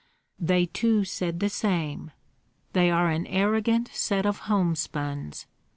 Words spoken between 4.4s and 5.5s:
homespuns.